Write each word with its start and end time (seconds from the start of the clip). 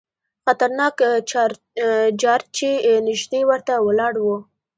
خطرناک 0.45 0.95
جارچي 2.21 2.71
نیژدې 3.07 3.41
ورته 3.49 3.73
ولاړ 3.85 4.13
وو. 4.25 4.37